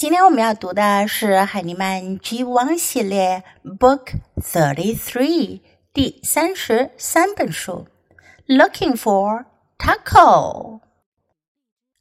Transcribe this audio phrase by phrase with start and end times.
[0.00, 5.62] 今天我们要读的是海尼曼 G 王系列 Book Thirty Three
[5.94, 7.88] 第三十三本书。
[8.46, 9.46] Looking for
[9.78, 10.80] taco.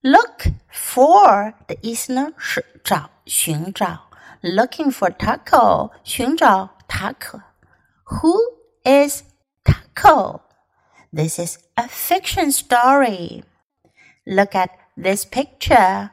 [0.00, 4.10] Look for 的意思呢是找、寻找。
[4.42, 7.40] Looking for taco，寻找塔可。
[8.04, 8.34] Who
[8.82, 9.22] is
[9.64, 10.40] taco?
[11.12, 13.44] This is a fiction story.
[14.24, 16.10] Look at this picture.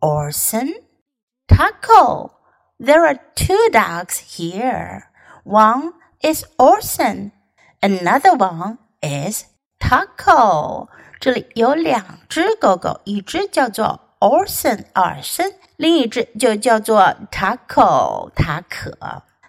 [0.00, 0.74] Orson,
[1.48, 2.32] Taco.
[2.78, 5.10] There are two dogs here.
[5.44, 7.32] One is Orson,
[7.82, 9.44] another one is
[9.78, 10.88] Taco.
[11.20, 18.96] 这里有两只狗狗，一只叫做 Orson 耳森，另一只就叫做 Taco 塔可。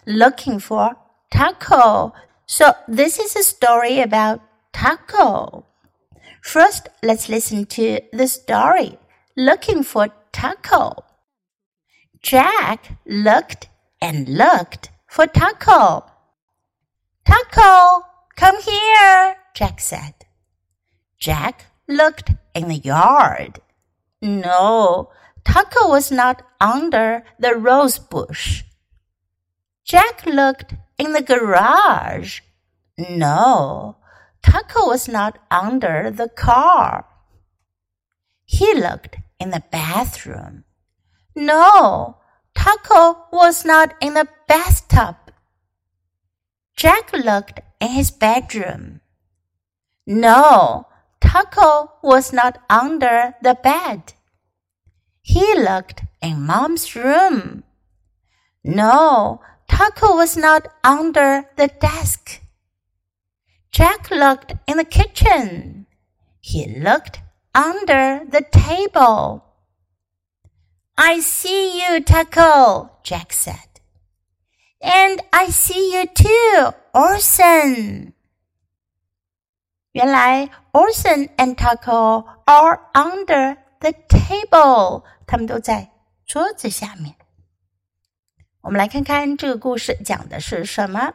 [0.04, 0.96] Looking for
[1.30, 2.12] Taco.
[2.46, 4.40] So this is a story about
[4.72, 5.64] Taco.
[6.42, 8.98] First, let's listen to the story.
[9.34, 11.03] Looking for Taco.
[12.21, 16.05] Jack looked and looked for Taco.
[17.25, 18.03] Taco,
[18.35, 20.13] come here, Jack said.
[21.17, 23.61] Jack looked in the yard.
[24.21, 25.09] No,
[25.43, 28.63] Taco was not under the rose bush.
[29.83, 32.41] Jack looked in the garage.
[32.95, 33.97] No,
[34.43, 37.07] Taco was not under the car.
[38.45, 40.63] He looked in the bathroom.
[41.35, 42.17] No,
[42.55, 45.15] Taco was not in the bathtub.
[46.75, 49.01] Jack looked in his bedroom.
[50.05, 50.87] No,
[51.19, 54.13] Taco was not under the bed.
[55.21, 57.63] He looked in Mom's room.
[58.63, 62.41] No, Taco was not under the desk.
[63.71, 65.85] Jack looked in the kitchen.
[66.39, 67.19] He looked
[67.56, 69.42] under the table.
[70.96, 73.56] I see you, Taco, Jack said.
[74.80, 78.12] And I see you too, Orson.
[79.92, 85.90] 原来 Orson and Taco are under the table，他们都在
[86.26, 87.14] 桌子下面。
[88.62, 91.12] 我们来看看这个故事讲的是什么。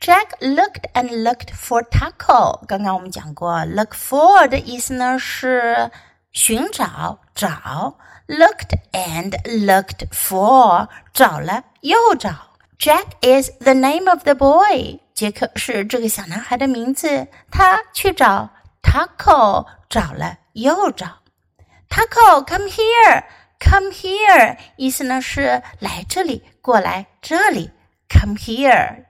[0.00, 2.64] Jack looked and looked for Taco。
[2.66, 5.90] 刚刚我们讲过，look for 的意思呢是
[6.32, 7.96] 寻找、找。
[8.28, 12.30] Looked and looked for，找了又找。
[12.78, 15.00] Jack is the name of the boy。
[15.14, 17.26] 杰克是这个小男孩的名字。
[17.50, 18.50] 他去找
[18.82, 21.06] Taco，找了又找。
[21.88, 27.70] Taco，come here，come here，意思呢是来这里，过来这里。
[28.10, 29.06] Come here。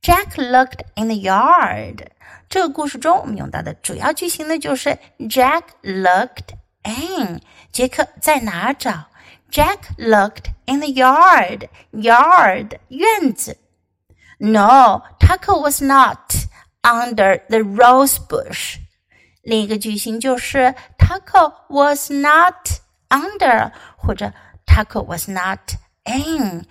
[0.00, 2.06] Jack looked in the yard。
[2.48, 6.54] 这个故事中我们用到的主要句型呢，就是 Jack looked
[6.84, 7.40] in。
[7.72, 9.06] 杰克在哪儿找
[9.50, 11.68] ？Jack looked in the yard.
[12.88, 13.58] 院子。
[14.38, 16.32] No, Taco was not
[16.82, 18.76] under the rose bush。
[19.42, 22.68] 另一个句型就是 Taco was not
[23.08, 24.32] under，或者
[24.64, 25.72] Taco was not
[26.04, 26.38] in.
[26.38, 26.66] in。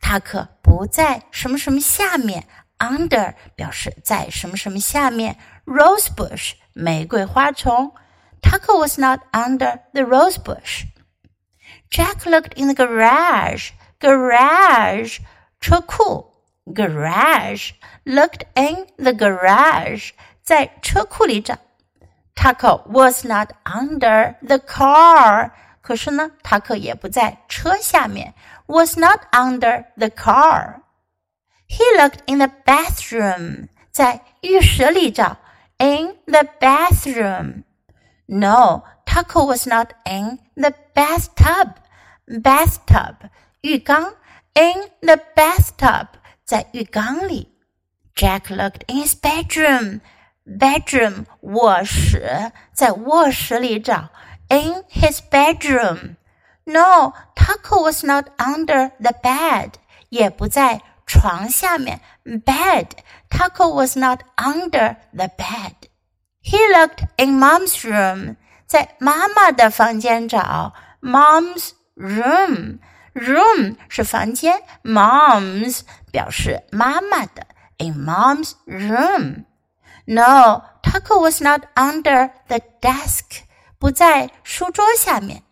[0.00, 2.46] 塔克不在什么什么下面。
[2.78, 7.92] under 表示在什么什么下面，rose bush 玫瑰花丛。
[8.40, 10.84] Taco was not under the rose bush.
[11.90, 13.70] Jack looked in the garage.
[13.98, 15.18] Garage.
[15.60, 16.32] 车库。
[16.66, 17.72] Garage.
[18.04, 20.10] Looked in the garage.
[20.42, 21.58] 在车库里找。
[22.34, 25.50] Taco was not under the car.
[25.80, 28.34] 可是呢，塔克也不在车下面。
[28.66, 30.82] Was not under the car.
[31.67, 33.69] He looked in the bathroom.
[33.91, 35.37] 在浴室里找，
[35.77, 37.63] in the bathroom.
[38.25, 41.75] No, Taco was not in the bathtub.
[42.25, 43.15] Bathtub
[43.61, 44.15] 浴缸，
[44.53, 46.07] in the bathtub
[46.45, 47.49] 在浴缸里。
[48.15, 50.01] Jack looked in his bedroom.
[50.45, 54.09] Bedroom 卧室，在卧室里找。
[54.49, 56.17] In his bedroom.
[56.65, 59.73] No, Taco was not under the bed.
[60.09, 62.01] 也不在 床下面。
[62.23, 62.87] Bed.
[63.29, 65.73] Taco was not under the bed.
[66.41, 68.35] He looked in Mom's room，
[68.67, 70.73] 在妈妈的房间找。
[71.01, 77.45] Mom's room。room 是房间，Mom's 表示妈妈的。
[77.77, 83.43] In Mom's room。No, Taco was not under the desk，
[83.79, 85.43] 不在书桌下面。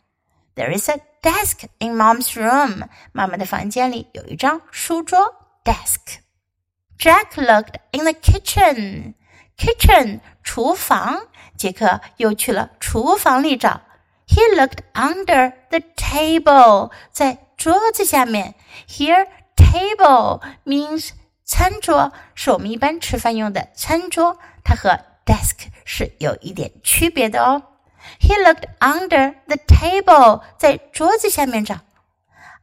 [0.55, 11.27] There is a desk in Mom's room，妈妈的房间里有一张书桌 ，desk。Jack looked in the kitchen，kitchen 厨房，
[11.57, 13.81] 杰克又去了厨房里找。
[14.27, 18.55] He looked under the table，在桌子下面。
[18.87, 21.09] Here table means
[21.43, 27.63] 餐桌，是我们一般吃饭用的餐桌，它和 desk 是有一点区别的哦。
[28.19, 31.79] He looked under the table，在桌子下面找。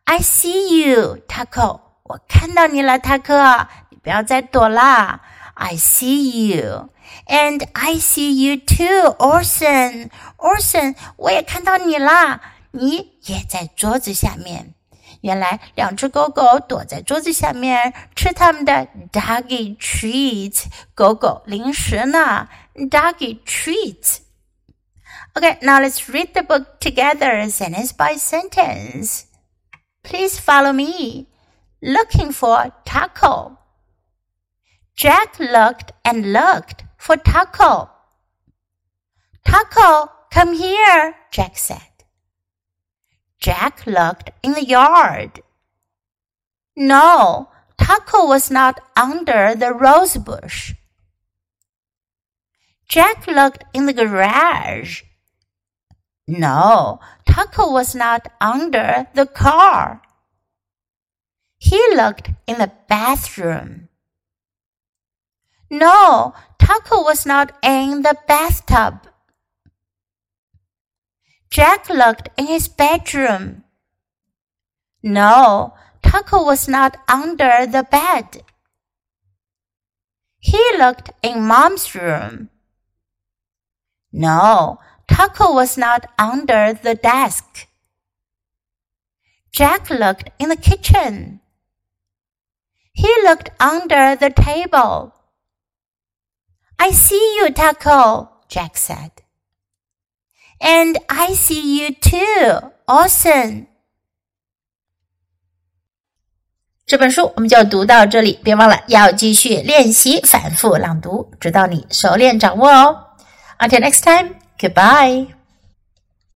[0.05, 1.81] I see you, Taco，
[2.13, 5.21] 我看到你了，塔克，你不要再躲啦。
[5.55, 6.91] I see you.
[7.27, 10.11] And I see you too, Orson.
[10.37, 12.41] Orson，我也看到你啦，
[12.71, 14.75] 你也在桌子下面。
[15.21, 20.65] 原来两只狗狗躲在桌子下面吃它们的 doggy treat，
[20.95, 29.25] 狗狗零食呢，doggy treat。Okay, now let's read the book together, sentence by sentence.
[30.03, 31.27] Please follow me.
[31.84, 33.58] Looking for taco.
[34.96, 37.90] Jack looked and looked for Taco.
[39.44, 41.82] Taco, come here, Jack said.
[43.38, 45.42] Jack looked in the yard.
[46.78, 50.74] No, Taco was not under the rose bush.
[52.88, 55.02] Jack looked in the garage.
[56.28, 60.02] No, Taco was not under the car.
[61.64, 63.88] He looked in the bathroom.
[65.70, 69.08] No, Taco was not in the bathtub.
[71.50, 73.64] Jack looked in his bedroom.
[75.02, 78.44] No, Taco was not under the bed.
[80.40, 82.50] He looked in Mom's room.
[84.12, 87.70] No, Taco was not under the desk.
[89.54, 91.40] Jack looked in the kitchen.
[92.94, 95.14] He looked under the table.
[96.78, 99.12] I see you, Taco, Jack said.
[100.60, 103.68] And I see you too, Orson.
[106.86, 113.08] 这本书我们就读到这里，别忘了要继续练习反复朗读，直到你熟练掌握哦。
[113.58, 115.34] Until next time, goodbye.